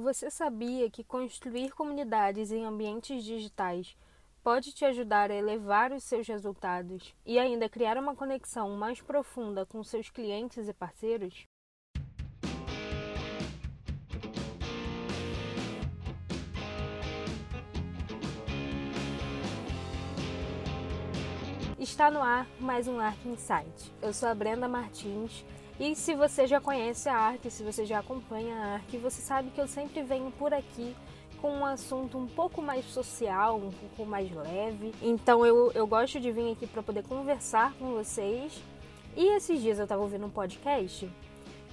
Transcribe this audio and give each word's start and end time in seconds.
Você 0.00 0.30
sabia 0.30 0.88
que 0.88 1.02
construir 1.02 1.72
comunidades 1.72 2.52
em 2.52 2.64
ambientes 2.64 3.24
digitais 3.24 3.96
pode 4.44 4.72
te 4.72 4.84
ajudar 4.84 5.28
a 5.28 5.34
elevar 5.34 5.90
os 5.90 6.04
seus 6.04 6.24
resultados 6.28 7.12
e 7.26 7.36
ainda 7.36 7.68
criar 7.68 7.98
uma 7.98 8.14
conexão 8.14 8.76
mais 8.76 9.00
profunda 9.00 9.66
com 9.66 9.82
seus 9.82 10.08
clientes 10.08 10.68
e 10.68 10.72
parceiros? 10.72 11.48
Está 21.76 22.08
no 22.08 22.22
ar 22.22 22.46
mais 22.60 22.86
um 22.86 23.00
Arc 23.00 23.26
Insight. 23.26 23.92
Eu 24.00 24.14
sou 24.14 24.28
a 24.28 24.34
Brenda 24.34 24.68
Martins 24.68 25.44
e 25.80 25.94
se 25.94 26.14
você 26.14 26.46
já 26.46 26.60
conhece 26.60 27.08
a 27.08 27.16
ARC, 27.16 27.50
se 27.50 27.62
você 27.62 27.86
já 27.86 28.00
acompanha 28.00 28.54
a 28.56 28.74
ARC, 28.74 28.96
você 29.00 29.22
sabe 29.22 29.50
que 29.50 29.60
eu 29.60 29.68
sempre 29.68 30.02
venho 30.02 30.30
por 30.32 30.52
aqui 30.52 30.94
com 31.40 31.52
um 31.52 31.64
assunto 31.64 32.18
um 32.18 32.26
pouco 32.26 32.60
mais 32.60 32.84
social, 32.86 33.58
um 33.58 33.70
pouco 33.70 34.04
mais 34.04 34.30
leve. 34.34 34.92
Então 35.00 35.46
eu, 35.46 35.70
eu 35.72 35.86
gosto 35.86 36.18
de 36.18 36.32
vir 36.32 36.52
aqui 36.52 36.66
para 36.66 36.82
poder 36.82 37.04
conversar 37.04 37.74
com 37.74 37.92
vocês. 37.92 38.60
E 39.16 39.36
esses 39.36 39.60
dias 39.60 39.78
eu 39.78 39.84
estava 39.84 40.02
ouvindo 40.02 40.26
um 40.26 40.30
podcast 40.30 41.08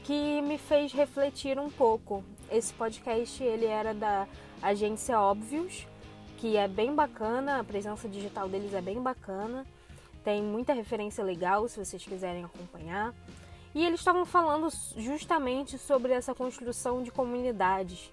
que 0.03 0.41
me 0.41 0.57
fez 0.59 0.93
refletir 0.93 1.59
um 1.59 1.69
pouco. 1.69 2.23
Esse 2.51 2.71
podcast 2.73 3.43
ele 3.43 3.65
era 3.65 3.93
da 3.93 4.27
agência 4.61 5.19
Óbvios, 5.19 5.87
que 6.37 6.57
é 6.57 6.67
bem 6.67 6.93
bacana, 6.93 7.59
a 7.59 7.63
presença 7.63 8.07
digital 8.07 8.47
deles 8.47 8.73
é 8.73 8.81
bem 8.81 9.01
bacana. 9.01 9.65
Tem 10.23 10.43
muita 10.43 10.73
referência 10.73 11.23
legal 11.23 11.67
se 11.67 11.83
vocês 11.83 12.03
quiserem 12.03 12.43
acompanhar. 12.43 13.13
E 13.75 13.83
eles 13.83 13.99
estavam 13.99 14.25
falando 14.25 14.69
justamente 14.95 15.77
sobre 15.77 16.13
essa 16.13 16.33
construção 16.33 17.03
de 17.03 17.11
comunidades. 17.11 18.09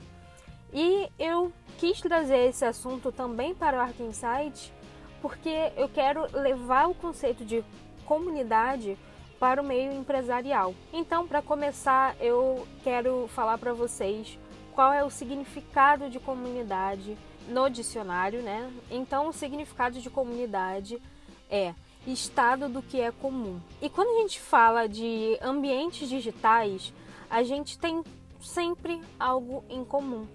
E 0.72 1.08
eu 1.16 1.52
quis 1.78 2.00
trazer 2.00 2.48
esse 2.48 2.64
assunto 2.64 3.12
também 3.12 3.54
para 3.54 3.78
o 3.78 3.80
Arc 3.80 4.00
Insight, 4.00 4.74
porque 5.20 5.72
eu 5.76 5.88
quero 5.88 6.26
levar 6.36 6.88
o 6.88 6.94
conceito 6.94 7.44
de 7.44 7.64
comunidade 8.04 8.98
para 9.38 9.62
o 9.62 9.64
meio 9.64 9.92
empresarial. 9.92 10.74
Então, 10.92 11.28
para 11.28 11.40
começar, 11.40 12.16
eu 12.20 12.66
quero 12.82 13.28
falar 13.28 13.56
para 13.56 13.72
vocês 13.72 14.36
qual 14.74 14.92
é 14.92 15.04
o 15.04 15.10
significado 15.10 16.10
de 16.10 16.18
comunidade 16.18 17.16
no 17.46 17.68
dicionário, 17.68 18.42
né? 18.42 18.68
Então, 18.90 19.28
o 19.28 19.32
significado 19.32 20.00
de 20.00 20.10
comunidade 20.10 21.00
é 21.48 21.72
estado 22.06 22.68
do 22.68 22.82
que 22.82 23.00
é 23.00 23.10
comum. 23.10 23.60
E 23.80 23.88
quando 23.88 24.16
a 24.16 24.22
gente 24.22 24.40
fala 24.40 24.88
de 24.88 25.38
ambientes 25.40 26.08
digitais, 26.08 26.92
a 27.30 27.42
gente 27.42 27.78
tem 27.78 28.02
sempre 28.40 29.00
algo 29.18 29.64
em 29.68 29.84
comum, 29.84 30.26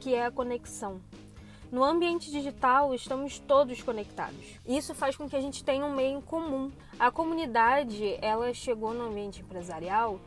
que 0.00 0.14
é 0.14 0.26
a 0.26 0.30
conexão. 0.30 1.00
No 1.70 1.82
ambiente 1.82 2.30
digital, 2.30 2.94
estamos 2.94 3.38
todos 3.38 3.80
conectados. 3.82 4.60
Isso 4.66 4.94
faz 4.94 5.16
com 5.16 5.28
que 5.28 5.36
a 5.36 5.40
gente 5.40 5.64
tenha 5.64 5.86
um 5.86 5.94
meio 5.94 6.18
em 6.18 6.20
comum. 6.20 6.70
A 6.98 7.10
comunidade, 7.10 8.18
ela 8.20 8.52
chegou 8.52 8.92
no 8.92 9.06
ambiente 9.06 9.40
empresarial 9.40 10.20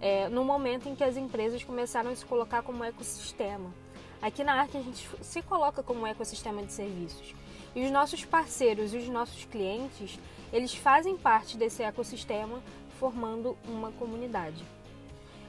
é, 0.00 0.28
no 0.28 0.44
momento 0.44 0.88
em 0.88 0.94
que 0.94 1.04
as 1.04 1.16
empresas 1.16 1.62
começaram 1.62 2.10
a 2.10 2.16
se 2.16 2.24
colocar 2.24 2.62
como 2.62 2.82
ecossistema. 2.82 3.72
Aqui 4.20 4.42
na 4.42 4.54
Arc 4.54 4.76
a 4.76 4.82
gente 4.82 5.08
se 5.22 5.42
coloca 5.42 5.82
como 5.82 6.06
ecossistema 6.06 6.62
de 6.62 6.72
serviços. 6.72 7.34
E 7.74 7.84
os 7.84 7.90
nossos 7.90 8.24
parceiros 8.24 8.92
e 8.92 8.98
os 8.98 9.08
nossos 9.08 9.44
clientes, 9.44 10.18
eles 10.52 10.74
fazem 10.74 11.16
parte 11.16 11.56
desse 11.56 11.82
ecossistema, 11.82 12.60
formando 12.98 13.56
uma 13.66 13.92
comunidade. 13.92 14.64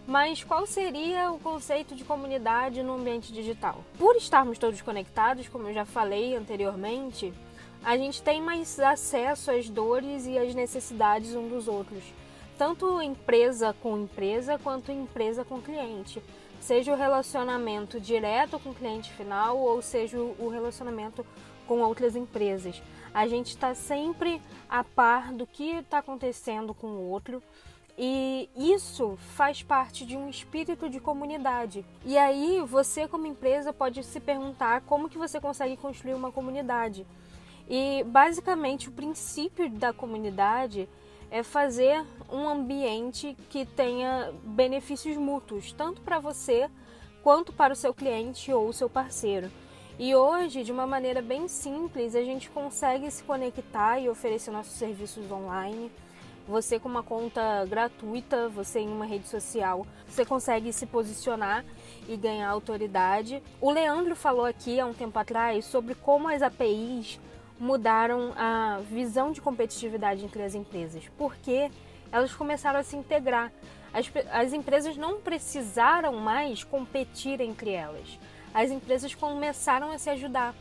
Mas 0.07 0.43
qual 0.43 0.65
seria 0.65 1.31
o 1.31 1.39
conceito 1.39 1.95
de 1.95 2.03
comunidade 2.03 2.81
no 2.81 2.93
ambiente 2.93 3.31
digital? 3.31 3.83
Por 3.97 4.15
estarmos 4.15 4.57
todos 4.57 4.81
conectados, 4.81 5.47
como 5.47 5.67
eu 5.67 5.73
já 5.73 5.85
falei 5.85 6.35
anteriormente, 6.35 7.33
a 7.83 7.97
gente 7.97 8.21
tem 8.21 8.41
mais 8.41 8.79
acesso 8.79 9.51
às 9.51 9.69
dores 9.69 10.25
e 10.25 10.37
às 10.37 10.53
necessidades 10.53 11.35
um 11.35 11.47
dos 11.47 11.67
outros, 11.67 12.03
tanto 12.57 13.01
empresa 13.01 13.75
com 13.81 13.97
empresa 13.97 14.59
quanto 14.59 14.91
empresa 14.91 15.43
com 15.43 15.61
cliente, 15.61 16.21
seja 16.59 16.93
o 16.93 16.95
relacionamento 16.95 17.99
direto 17.99 18.59
com 18.59 18.69
o 18.69 18.75
cliente 18.75 19.11
final 19.13 19.57
ou 19.57 19.81
seja 19.81 20.19
o 20.19 20.47
relacionamento 20.47 21.25
com 21.67 21.79
outras 21.79 22.15
empresas. 22.15 22.81
A 23.13 23.27
gente 23.27 23.47
está 23.47 23.75
sempre 23.75 24.41
a 24.69 24.83
par 24.83 25.33
do 25.33 25.45
que 25.45 25.71
está 25.77 25.97
acontecendo 25.97 26.73
com 26.73 26.87
o 26.87 27.09
outro. 27.09 27.41
E 27.97 28.49
isso 28.55 29.17
faz 29.35 29.61
parte 29.61 30.05
de 30.05 30.15
um 30.15 30.29
espírito 30.29 30.89
de 30.89 30.99
comunidade. 30.99 31.85
E 32.05 32.17
aí 32.17 32.61
você 32.65 33.07
como 33.07 33.27
empresa 33.27 33.73
pode 33.73 34.03
se 34.03 34.19
perguntar 34.19 34.81
como 34.81 35.09
que 35.09 35.17
você 35.17 35.39
consegue 35.39 35.75
construir 35.75 36.13
uma 36.13 36.31
comunidade. 36.31 37.05
E 37.69 38.03
basicamente 38.05 38.89
o 38.89 38.91
princípio 38.91 39.69
da 39.69 39.93
comunidade 39.93 40.87
é 41.29 41.43
fazer 41.43 42.03
um 42.29 42.47
ambiente 42.47 43.37
que 43.49 43.65
tenha 43.65 44.33
benefícios 44.43 45.15
mútuos, 45.15 45.71
tanto 45.71 46.01
para 46.01 46.19
você 46.19 46.69
quanto 47.23 47.53
para 47.53 47.73
o 47.73 47.75
seu 47.75 47.93
cliente 47.93 48.51
ou 48.51 48.67
o 48.67 48.73
seu 48.73 48.89
parceiro. 48.89 49.49
E 49.99 50.15
hoje, 50.15 50.63
de 50.63 50.71
uma 50.71 50.87
maneira 50.87 51.21
bem 51.21 51.47
simples, 51.47 52.15
a 52.15 52.23
gente 52.23 52.49
consegue 52.49 53.09
se 53.11 53.23
conectar 53.23 53.99
e 53.99 54.09
oferecer 54.09 54.49
nossos 54.49 54.73
serviços 54.73 55.29
online. 55.29 55.91
Você 56.47 56.79
com 56.79 56.89
uma 56.89 57.03
conta 57.03 57.65
gratuita, 57.65 58.49
você 58.49 58.79
em 58.79 58.87
uma 58.87 59.05
rede 59.05 59.27
social, 59.27 59.85
você 60.07 60.25
consegue 60.25 60.73
se 60.73 60.87
posicionar 60.87 61.63
e 62.07 62.17
ganhar 62.17 62.49
autoridade. 62.49 63.43
O 63.59 63.69
Leandro 63.69 64.15
falou 64.15 64.45
aqui 64.45 64.79
há 64.79 64.85
um 64.85 64.93
tempo 64.93 65.17
atrás 65.19 65.65
sobre 65.65 65.93
como 65.93 66.27
as 66.27 66.41
APIs 66.41 67.19
mudaram 67.59 68.33
a 68.35 68.79
visão 68.89 69.31
de 69.31 69.39
competitividade 69.39 70.25
entre 70.25 70.41
as 70.41 70.55
empresas, 70.55 71.03
porque 71.15 71.69
elas 72.11 72.33
começaram 72.33 72.79
a 72.79 72.83
se 72.83 72.95
integrar. 72.95 73.51
As, 73.93 74.11
as 74.31 74.51
empresas 74.51 74.97
não 74.97 75.21
precisaram 75.21 76.13
mais 76.13 76.63
competir 76.63 77.39
entre 77.39 77.71
elas 77.71 78.17
as 78.53 78.71
empresas 78.71 79.13
começaram 79.15 79.91
a 79.91 79.97
se 79.97 80.09
ajudar. 80.09 80.55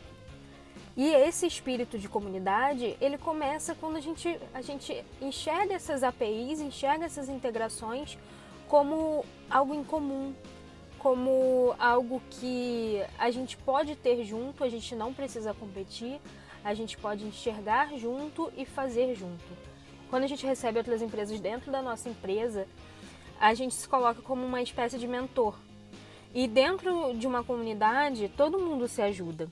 E 0.95 1.07
esse 1.07 1.47
espírito 1.47 1.97
de 1.97 2.09
comunidade, 2.09 2.97
ele 2.99 3.17
começa 3.17 3.73
quando 3.73 3.95
a 3.95 4.01
gente, 4.01 4.37
a 4.53 4.61
gente 4.61 5.05
enxerga 5.21 5.73
essas 5.73 6.03
APIs, 6.03 6.59
enxerga 6.59 7.05
essas 7.05 7.29
integrações 7.29 8.17
como 8.67 9.25
algo 9.49 9.73
em 9.73 9.83
comum, 9.83 10.33
como 10.99 11.73
algo 11.79 12.21
que 12.29 13.01
a 13.17 13.31
gente 13.31 13.57
pode 13.57 13.95
ter 13.95 14.23
junto, 14.23 14.63
a 14.63 14.69
gente 14.69 14.93
não 14.93 15.13
precisa 15.13 15.53
competir, 15.53 16.19
a 16.63 16.73
gente 16.73 16.97
pode 16.97 17.25
enxergar 17.25 17.97
junto 17.97 18.51
e 18.55 18.65
fazer 18.65 19.15
junto. 19.15 19.43
Quando 20.09 20.25
a 20.25 20.27
gente 20.27 20.45
recebe 20.45 20.77
outras 20.77 21.01
empresas 21.01 21.39
dentro 21.39 21.71
da 21.71 21.81
nossa 21.81 22.09
empresa, 22.09 22.67
a 23.39 23.53
gente 23.53 23.73
se 23.73 23.87
coloca 23.87 24.21
como 24.21 24.45
uma 24.45 24.61
espécie 24.61 24.99
de 24.99 25.07
mentor. 25.07 25.55
E 26.33 26.47
dentro 26.47 27.13
de 27.17 27.27
uma 27.27 27.43
comunidade, 27.43 28.29
todo 28.29 28.59
mundo 28.59 28.87
se 28.87 29.01
ajuda. 29.01 29.49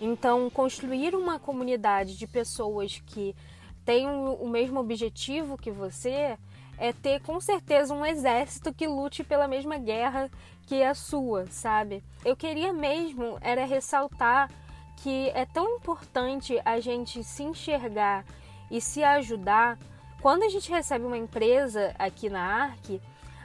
Então, 0.00 0.48
construir 0.50 1.14
uma 1.14 1.38
comunidade 1.38 2.16
de 2.16 2.26
pessoas 2.26 3.02
que 3.06 3.36
têm 3.84 4.08
o 4.08 4.48
mesmo 4.48 4.80
objetivo 4.80 5.58
que 5.58 5.70
você 5.70 6.36
é 6.78 6.92
ter 6.92 7.20
com 7.20 7.40
certeza 7.40 7.94
um 7.94 8.04
exército 8.04 8.72
que 8.72 8.86
lute 8.86 9.22
pela 9.22 9.46
mesma 9.46 9.78
guerra 9.78 10.30
que 10.66 10.82
a 10.82 10.94
sua, 10.94 11.46
sabe? 11.46 12.02
Eu 12.24 12.34
queria 12.34 12.72
mesmo 12.72 13.38
era 13.40 13.64
ressaltar 13.64 14.50
que 14.96 15.30
é 15.30 15.44
tão 15.44 15.76
importante 15.76 16.60
a 16.64 16.80
gente 16.80 17.22
se 17.22 17.42
enxergar 17.42 18.24
e 18.70 18.80
se 18.80 19.02
ajudar. 19.02 19.78
Quando 20.20 20.44
a 20.44 20.48
gente 20.48 20.70
recebe 20.70 21.04
uma 21.04 21.18
empresa 21.18 21.94
aqui 21.98 22.30
na 22.30 22.40
ARC, 22.40 23.00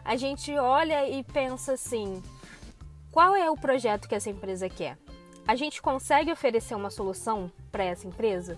a 0.06 0.16
gente 0.16 0.56
olha 0.58 1.10
e 1.10 1.24
pensa 1.24 1.74
assim: 1.74 2.22
qual 3.12 3.36
é 3.36 3.50
o 3.50 3.58
projeto 3.58 4.08
que 4.08 4.16
essa 4.16 4.30
empresa 4.30 4.70
quer? 4.70 4.98
A 5.48 5.56
gente 5.56 5.82
consegue 5.82 6.32
oferecer 6.32 6.76
uma 6.76 6.90
solução 6.90 7.52
para 7.72 7.84
essa 7.84 8.08
empresa? 8.08 8.58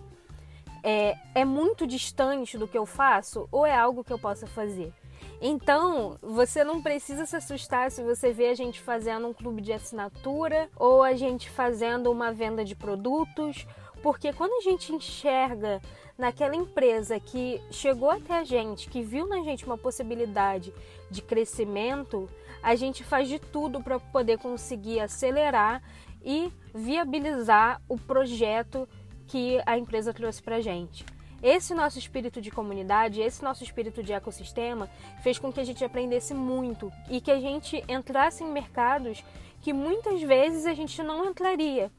É, 0.84 1.16
é 1.36 1.46
muito 1.46 1.86
distante 1.86 2.58
do 2.58 2.68
que 2.68 2.78
eu 2.78 2.86
faço 2.86 3.48
ou 3.52 3.66
é 3.66 3.76
algo 3.76 4.04
que 4.04 4.14
eu 4.14 4.20
possa 4.20 4.48
fazer? 4.48 4.94
Então, 5.42 6.18
você 6.22 6.64
não 6.64 6.82
precisa 6.82 7.26
se 7.26 7.36
assustar 7.36 7.92
se 7.92 8.04
você 8.04 8.34
vê 8.34 8.48
a 8.48 8.54
gente 8.54 8.82
fazendo 8.82 9.28
um 9.28 9.34
clube 9.34 9.62
de 9.62 9.72
assinatura 9.72 10.70
ou 10.76 11.02
a 11.02 11.14
gente 11.14 11.50
fazendo 11.50 12.12
uma 12.12 12.32
venda 12.34 12.66
de 12.66 12.76
produtos, 12.76 13.66
porque 14.02 14.34
quando 14.34 14.54
a 14.54 14.70
gente 14.70 14.94
enxerga 14.94 15.82
naquela 16.18 16.56
empresa 16.56 17.18
que 17.20 17.62
chegou 17.72 18.12
até 18.12 18.40
a 18.40 18.44
gente, 18.44 18.90
que 18.90 19.02
viu 19.02 19.28
na 19.28 19.42
gente 19.42 19.66
uma 19.66 19.78
possibilidade 19.78 20.74
de 21.10 21.22
crescimento, 21.22 22.30
a 22.62 22.76
gente 22.76 23.04
faz 23.04 23.28
de 23.28 23.40
tudo 23.40 23.82
para 23.82 24.00
poder 24.00 24.38
conseguir 24.38 25.00
acelerar 25.00 25.82
e 26.24 26.52
viabilizar 26.74 27.82
o 27.88 27.98
projeto 27.98 28.88
que 29.28 29.62
a 29.66 29.78
empresa 29.78 30.14
trouxe 30.14 30.42
para 30.42 30.58
a 30.58 30.62
gente. 30.62 31.06
Esse 31.42 31.74
nosso 31.74 31.98
espírito 31.98 32.42
de 32.42 32.52
comunidade, 32.52 33.22
esse 33.22 33.42
nosso 33.42 33.64
espírito 33.64 34.04
de 34.04 34.12
ecossistema 34.12 34.90
fez 35.24 35.40
com 35.40 35.54
que 35.54 35.60
a 35.62 35.64
gente 35.64 35.84
aprendesse 35.86 36.34
muito 36.34 36.92
e 37.10 37.22
que 37.22 37.32
a 37.32 37.40
gente 37.40 37.82
entrasse 37.88 38.44
em 38.44 38.52
mercados 38.52 39.24
que 39.62 39.74
muitas 39.74 40.22
vezes 40.22 40.66
a 40.66 40.74
gente 40.74 41.02
não 41.04 41.26
entraria. 41.26 41.92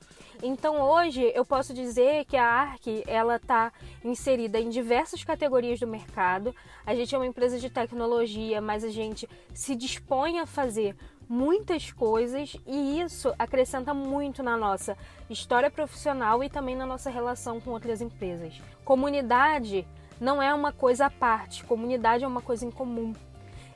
Então 0.43 0.81
hoje 0.81 1.31
eu 1.35 1.45
posso 1.45 1.75
dizer 1.75 2.25
que 2.25 2.37
a 2.37 2.45
ARC 2.45 2.87
ela 3.07 3.37
está 3.37 3.71
inserida 4.03 4.59
em 4.59 4.71
diversas 4.71 5.23
categorias 5.23 5.79
do 5.79 5.87
mercado. 5.87 6.55
A 6.87 6.95
gente 6.95 7.15
é 7.15 7.19
uma 7.19 7.27
empresa 7.27 7.59
de 7.59 7.69
tecnologia, 7.69 8.61
mas 8.61 8.83
a 8.83 8.89
gente 8.89 9.29
se 9.53 9.77
dispõe 9.77 10.39
a 10.39 10.47
fazer 10.47 10.97
muitas 11.29 11.93
coisas 11.93 12.57
e 12.67 13.01
isso 13.01 13.33
acrescenta 13.39 13.93
muito 13.93 14.43
na 14.43 14.57
nossa 14.57 14.97
história 15.29 15.71
profissional 15.71 16.43
e 16.43 16.49
também 16.49 16.75
na 16.75 16.87
nossa 16.87 17.11
relação 17.11 17.61
com 17.61 17.71
outras 17.71 18.01
empresas. 18.01 18.61
Comunidade 18.85 19.87
não 20.19 20.43
é 20.43 20.53
uma 20.53 20.73
coisa 20.73 21.07
à 21.07 21.11
parte, 21.11 21.65
comunidade 21.65 22.25
é 22.25 22.27
uma 22.27 22.43
coisa 22.43 22.65
em 22.67 22.71
comum. 22.71 23.15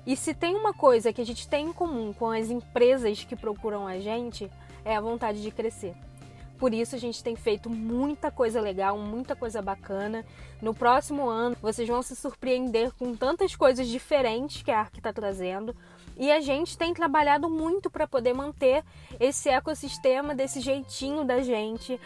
E 0.07 0.17
se 0.17 0.35
tem 0.35 0.55
uma 0.55 0.75
coisa 0.75 1.13
que 1.13 1.21
a 1.21 1.27
gente 1.27 1.49
tem 1.49 1.67
em 1.67 1.73
comum 1.73 2.13
com 2.13 2.31
as 2.31 2.51
empresas 2.51 3.25
que 3.25 3.35
procuram 3.35 3.87
a 3.87 3.99
gente, 3.99 4.51
é 4.85 4.95
a 4.95 5.01
vontade 5.01 5.41
de 5.41 5.51
crescer. 5.51 5.95
Por 6.59 6.73
isso 6.73 6.95
a 6.95 6.99
gente 6.99 7.23
tem 7.23 7.35
feito 7.37 7.69
muita 7.69 8.31
coisa 8.31 8.61
legal, 8.61 8.97
muita 8.97 9.35
coisa 9.35 9.61
bacana. 9.61 10.25
No 10.63 10.75
próximo 10.75 11.29
ano 11.29 11.57
vocês 11.61 11.89
vão 11.89 12.03
se 12.03 12.15
surpreender 12.15 12.93
com 12.93 13.15
tantas 13.15 13.57
coisas 13.57 13.89
diferentes 13.89 14.63
que 14.63 14.71
a 14.71 14.81
ARC 14.81 14.97
está 14.97 15.13
trazendo. 15.13 15.75
E 16.17 16.31
a 16.31 16.41
gente 16.41 16.79
tem 16.79 16.95
trabalhado 16.95 17.51
muito 17.51 17.91
para 17.91 18.07
poder 18.07 18.35
manter 18.35 18.85
esse 19.19 19.49
ecossistema 19.49 20.35
desse 20.35 20.61
jeitinho 20.61 21.25
da 21.25 21.43
gente, 21.43 22.01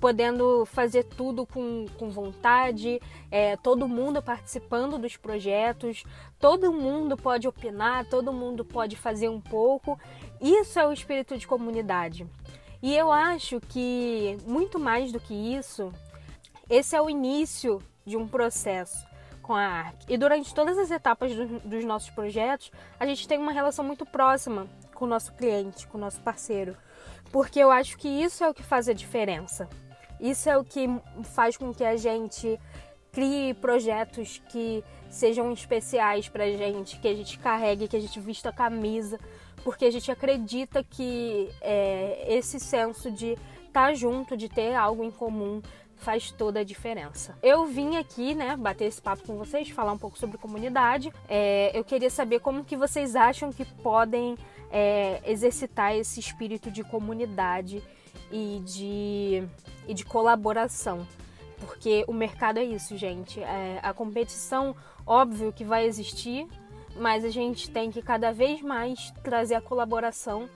podendo 0.00 0.64
fazer 0.64 1.04
tudo 1.04 1.44
com, 1.44 1.84
com 1.98 2.08
vontade, 2.08 3.00
é, 3.30 3.56
todo 3.58 3.86
mundo 3.86 4.22
participando 4.22 4.98
dos 4.98 5.18
projetos, 5.18 6.04
todo 6.40 6.72
mundo 6.72 7.16
pode 7.16 7.46
opinar, 7.46 8.06
todo 8.06 8.32
mundo 8.32 8.64
pode 8.64 8.96
fazer 8.96 9.28
um 9.28 9.40
pouco. 9.40 10.00
Isso 10.40 10.80
é 10.80 10.86
o 10.86 10.92
espírito 10.92 11.36
de 11.36 11.46
comunidade. 11.46 12.26
E 12.82 12.96
eu 12.96 13.12
acho 13.12 13.60
que, 13.60 14.38
muito 14.46 14.78
mais 14.78 15.12
do 15.12 15.20
que 15.20 15.34
isso, 15.34 15.92
esse 16.68 16.96
é 16.96 17.02
o 17.02 17.10
início 17.10 17.82
de 18.06 18.16
um 18.16 18.26
processo 18.26 19.06
com 19.42 19.54
a 19.54 19.66
ARC. 19.66 19.96
E 20.08 20.16
durante 20.16 20.54
todas 20.54 20.78
as 20.78 20.90
etapas 20.90 21.34
do, 21.34 21.60
dos 21.60 21.84
nossos 21.84 22.08
projetos, 22.08 22.72
a 22.98 23.04
gente 23.04 23.28
tem 23.28 23.38
uma 23.38 23.52
relação 23.52 23.84
muito 23.84 24.06
próxima 24.06 24.66
com 24.94 25.04
o 25.04 25.08
nosso 25.08 25.32
cliente, 25.34 25.86
com 25.88 25.98
o 25.98 26.00
nosso 26.00 26.20
parceiro. 26.22 26.74
Porque 27.30 27.60
eu 27.60 27.70
acho 27.70 27.98
que 27.98 28.08
isso 28.08 28.42
é 28.42 28.48
o 28.48 28.54
que 28.54 28.62
faz 28.62 28.88
a 28.88 28.94
diferença. 28.94 29.68
Isso 30.18 30.48
é 30.48 30.56
o 30.56 30.64
que 30.64 30.86
faz 31.34 31.56
com 31.56 31.72
que 31.72 31.84
a 31.84 31.96
gente 31.96 32.58
crie 33.12 33.54
projetos 33.54 34.40
que 34.48 34.84
sejam 35.08 35.52
especiais 35.52 36.28
para 36.28 36.44
a 36.44 36.50
gente, 36.50 36.98
que 36.98 37.08
a 37.08 37.14
gente 37.14 37.38
carregue, 37.38 37.88
que 37.88 37.96
a 37.96 38.00
gente 38.00 38.20
vista 38.20 38.50
a 38.50 38.52
camisa, 38.52 39.18
porque 39.64 39.84
a 39.84 39.90
gente 39.90 40.10
acredita 40.10 40.82
que 40.82 41.48
é, 41.60 42.26
esse 42.28 42.60
senso 42.60 43.10
de 43.10 43.32
estar 43.32 43.88
tá 43.88 43.94
junto, 43.94 44.36
de 44.36 44.48
ter 44.48 44.74
algo 44.74 45.04
em 45.04 45.10
comum, 45.10 45.60
faz 45.96 46.30
toda 46.30 46.60
a 46.60 46.64
diferença. 46.64 47.36
Eu 47.42 47.66
vim 47.66 47.96
aqui, 47.96 48.34
né, 48.34 48.56
bater 48.56 48.86
esse 48.86 49.00
papo 49.00 49.22
com 49.24 49.36
vocês, 49.36 49.68
falar 49.68 49.92
um 49.92 49.98
pouco 49.98 50.18
sobre 50.18 50.38
comunidade. 50.38 51.12
É, 51.28 51.70
eu 51.78 51.84
queria 51.84 52.10
saber 52.10 52.40
como 52.40 52.64
que 52.64 52.76
vocês 52.76 53.14
acham 53.14 53.52
que 53.52 53.64
podem 53.64 54.36
é, 54.70 55.20
exercitar 55.26 55.94
esse 55.94 56.18
espírito 56.18 56.70
de 56.70 56.82
comunidade 56.82 57.82
e 58.32 58.62
de, 58.64 59.42
e 59.86 59.92
de 59.92 60.04
colaboração. 60.04 61.06
Porque 61.60 62.04
o 62.08 62.12
mercado 62.12 62.58
é 62.58 62.64
isso, 62.64 62.96
gente. 62.96 63.40
É, 63.40 63.78
a 63.82 63.92
competição, 63.92 64.74
óbvio 65.06 65.52
que 65.52 65.62
vai 65.62 65.86
existir, 65.86 66.48
mas 66.96 67.24
a 67.24 67.30
gente 67.30 67.70
tem 67.70 67.90
que 67.90 68.02
cada 68.02 68.32
vez 68.32 68.62
mais 68.62 69.12
trazer 69.22 69.54
a 69.54 69.60
colaboração, 69.60 70.48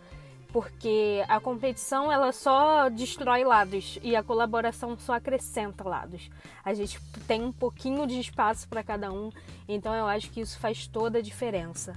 porque 0.48 1.22
a 1.28 1.38
competição 1.40 2.10
ela 2.10 2.32
só 2.32 2.88
destrói 2.88 3.44
lados 3.44 3.98
e 4.02 4.16
a 4.16 4.22
colaboração 4.22 4.96
só 4.98 5.14
acrescenta 5.14 5.86
lados. 5.86 6.30
A 6.64 6.72
gente 6.72 6.98
tem 7.26 7.42
um 7.42 7.52
pouquinho 7.52 8.06
de 8.06 8.18
espaço 8.18 8.66
para 8.68 8.82
cada 8.82 9.12
um, 9.12 9.30
então 9.68 9.94
eu 9.94 10.06
acho 10.06 10.30
que 10.30 10.40
isso 10.40 10.58
faz 10.58 10.86
toda 10.86 11.18
a 11.18 11.22
diferença. 11.22 11.94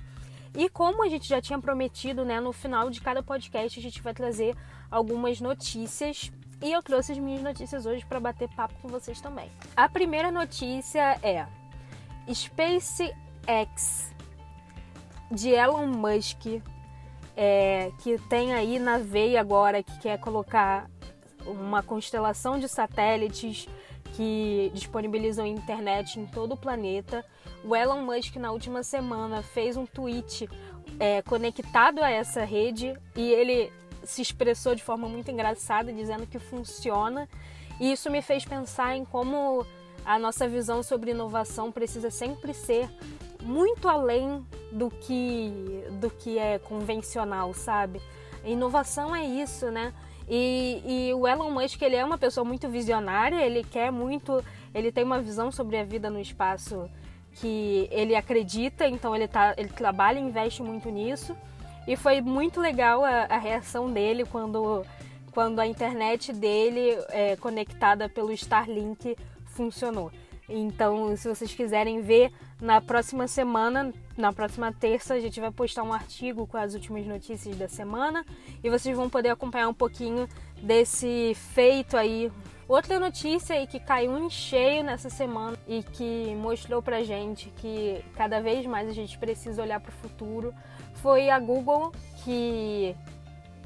E 0.55 0.69
como 0.69 1.03
a 1.03 1.07
gente 1.07 1.27
já 1.27 1.39
tinha 1.39 1.59
prometido, 1.59 2.25
né, 2.25 2.39
no 2.39 2.51
final 2.51 2.89
de 2.89 2.99
cada 2.99 3.21
podcast 3.21 3.79
a 3.79 3.81
gente 3.81 4.01
vai 4.01 4.13
trazer 4.13 4.55
algumas 4.89 5.39
notícias 5.39 6.31
e 6.61 6.71
eu 6.71 6.81
trouxe 6.81 7.11
as 7.11 7.17
minhas 7.17 7.41
notícias 7.41 7.85
hoje 7.85 8.05
para 8.05 8.19
bater 8.19 8.49
papo 8.49 8.73
com 8.81 8.87
vocês 8.87 9.21
também. 9.21 9.49
A 9.75 9.87
primeira 9.87 10.31
notícia 10.31 11.19
é 11.21 11.45
SpaceX 12.33 14.11
de 15.31 15.49
Elon 15.49 15.87
Musk, 15.87 16.61
é, 17.35 17.91
que 17.99 18.17
tem 18.29 18.53
aí 18.53 18.79
na 18.79 18.97
veia 18.97 19.39
agora, 19.39 19.83
que 19.83 19.99
quer 19.99 20.19
colocar 20.19 20.89
uma 21.45 21.83
constelação 21.83 22.59
de 22.59 22.67
satélites 22.67 23.67
que 24.15 24.71
disponibilizam 24.73 25.45
internet 25.45 26.19
em 26.19 26.25
todo 26.25 26.53
o 26.53 26.57
planeta. 26.57 27.23
O 27.63 27.75
Elon 27.75 28.01
Musk, 28.01 28.35
na 28.37 28.51
última 28.51 28.81
semana, 28.83 29.41
fez 29.43 29.77
um 29.77 29.85
tweet 29.85 30.49
é, 30.99 31.21
conectado 31.21 32.01
a 32.01 32.09
essa 32.09 32.43
rede 32.43 32.97
e 33.15 33.31
ele 33.31 33.71
se 34.07 34.21
expressou 34.21 34.73
de 34.73 34.83
forma 34.83 35.07
muito 35.07 35.29
engraçada, 35.29 35.91
dizendo 35.91 36.25
que 36.25 36.39
funciona. 36.39 37.27
E 37.79 37.91
isso 37.91 38.09
me 38.09 38.21
fez 38.21 38.45
pensar 38.45 38.95
em 38.95 39.05
como 39.05 39.65
a 40.05 40.17
nossa 40.17 40.47
visão 40.47 40.81
sobre 40.81 41.11
inovação 41.11 41.71
precisa 41.71 42.09
sempre 42.09 42.53
ser 42.53 42.89
muito 43.43 43.87
além 43.87 44.45
do 44.71 44.89
que 44.89 45.83
do 45.99 46.09
que 46.09 46.37
é 46.39 46.57
convencional, 46.57 47.53
sabe? 47.53 48.01
Inovação 48.43 49.15
é 49.15 49.25
isso, 49.25 49.69
né? 49.69 49.93
E, 50.29 50.81
e, 50.85 51.13
o 51.13 51.25
Elon 51.25 51.51
Musk 51.51 51.81
ele 51.81 51.95
é 51.95 52.03
uma 52.03 52.17
pessoa 52.17 52.43
muito 52.43 52.67
visionária, 52.67 53.45
ele 53.45 53.63
quer 53.63 53.91
muito, 53.91 54.43
ele 54.73 54.91
tem 54.91 55.03
uma 55.03 55.21
visão 55.21 55.51
sobre 55.51 55.77
a 55.77 55.85
vida 55.85 56.09
no 56.09 56.19
espaço 56.19 56.89
que 57.35 57.87
ele 57.91 58.13
acredita, 58.15 58.87
então 58.87 59.15
ele, 59.15 59.27
tá, 59.27 59.53
ele 59.57 59.69
trabalha 59.69 60.19
e 60.19 60.21
investe 60.21 60.61
muito 60.61 60.89
nisso. 60.89 61.35
E 61.87 61.95
foi 61.95 62.19
muito 62.19 62.59
legal 62.59 63.03
a, 63.05 63.23
a 63.23 63.37
reação 63.37 63.91
dele 63.91 64.25
quando, 64.25 64.85
quando 65.31 65.59
a 65.59 65.65
internet 65.65 66.33
dele, 66.33 66.97
é, 67.09 67.37
conectada 67.37 68.09
pelo 68.09 68.33
Starlink, 68.33 69.15
funcionou. 69.45 70.11
Então, 70.49 71.15
se 71.17 71.27
vocês 71.27 71.53
quiserem 71.53 72.01
ver, 72.01 72.31
na 72.59 72.79
próxima 72.79 73.27
semana, 73.27 73.93
na 74.17 74.31
próxima 74.31 74.71
terça, 74.71 75.13
a 75.13 75.19
gente 75.19 75.39
vai 75.41 75.51
postar 75.51 75.83
um 75.83 75.93
artigo 75.93 76.47
com 76.47 76.57
as 76.57 76.73
últimas 76.73 77.05
notícias 77.05 77.55
da 77.57 77.67
semana 77.67 78.25
e 78.63 78.69
vocês 78.69 78.95
vão 78.95 79.09
poder 79.09 79.29
acompanhar 79.29 79.67
um 79.67 79.73
pouquinho 79.73 80.27
desse 80.61 81.33
feito 81.53 81.97
aí. 81.97 82.31
Outra 82.67 82.99
notícia 82.99 83.55
aí 83.55 83.67
que 83.67 83.79
caiu 83.79 84.17
em 84.17 84.29
cheio 84.29 84.83
nessa 84.83 85.09
semana 85.09 85.57
e 85.67 85.83
que 85.83 86.33
mostrou 86.35 86.81
pra 86.81 87.03
gente 87.03 87.49
que 87.57 88.03
cada 88.15 88.41
vez 88.41 88.65
mais 88.65 88.89
a 88.89 88.93
gente 88.93 89.17
precisa 89.17 89.61
olhar 89.61 89.79
para 89.79 89.89
o 89.89 89.93
futuro 89.93 90.53
foi 90.95 91.29
a 91.29 91.39
Google 91.39 91.93
que 92.23 92.93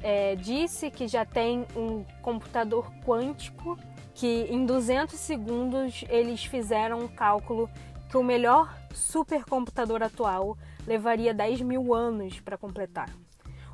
é, 0.02 0.36
disse 0.36 0.90
que 0.90 1.08
já 1.08 1.24
tem 1.24 1.66
um 1.74 2.04
computador 2.20 2.92
quântico 3.04 3.76
que 4.14 4.46
em 4.50 4.64
200 4.66 5.14
segundos 5.18 6.04
eles 6.08 6.44
fizeram 6.44 7.00
um 7.00 7.08
cálculo 7.08 7.68
que 8.10 8.16
o 8.16 8.22
melhor 8.22 8.76
supercomputador 8.92 10.02
atual 10.02 10.56
levaria 10.86 11.32
10 11.32 11.62
mil 11.62 11.94
anos 11.94 12.40
para 12.40 12.58
completar. 12.58 13.08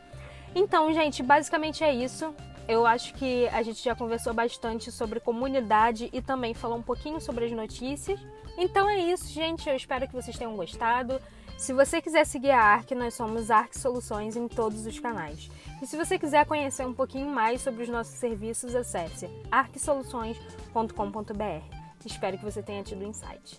Então, 0.55 0.93
gente, 0.93 1.23
basicamente 1.23 1.83
é 1.83 1.93
isso. 1.93 2.35
Eu 2.67 2.87
acho 2.87 3.13
que 3.15 3.47
a 3.49 3.63
gente 3.63 3.83
já 3.83 3.95
conversou 3.95 4.33
bastante 4.33 4.91
sobre 4.91 5.21
comunidade 5.21 6.09
e 6.13 6.23
também 6.23 6.55
falou 6.55 6.79
um 6.79 6.83
pouquinho 6.83 7.21
sobre 7.21 7.45
as 7.45 7.53
notícias. 7.53 8.19
Então 8.57 8.89
é 8.89 8.99
isso, 8.99 9.31
gente. 9.31 9.69
Eu 9.69 9.77
espero 9.77 10.07
que 10.07 10.15
vocês 10.15 10.39
tenham 10.39 10.57
gostado. 10.57 11.21
Se 11.57 11.73
você 11.73 12.03
quiser 12.03 12.27
seguir 12.27 12.51
a 12.51 12.61
ARC, 12.61 12.91
nós 12.93 13.15
somos 13.15 13.51
ARC 13.51 13.75
Soluções 13.75 14.37
em 14.37 14.47
todos 14.49 14.87
os 14.87 14.99
canais. 14.99 15.51
E 15.81 15.87
se 15.87 15.97
você 15.97 16.19
quiser 16.19 16.45
conhecer 16.47 16.87
um 16.87 16.93
pouquinho 16.93 17.29
mais 17.29 17.63
sobre 17.63 17.83
os 17.83 17.89
nossos 17.89 18.15
serviços, 18.15 18.75
acesse 18.75 19.31
arcsoluções.com.br. 19.51 21.77
Espero 22.05 22.37
que 22.37 22.45
você 22.45 22.63
tenha 22.63 22.83
tido 22.83 23.03
insight. 23.05 23.59